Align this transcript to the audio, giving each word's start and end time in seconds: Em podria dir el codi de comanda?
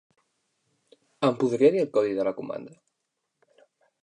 Em 1.29 1.37
podria 1.43 1.71
dir 1.77 1.83
el 1.85 1.93
codi 1.99 2.19
de 2.21 2.37
comanda? 2.41 2.75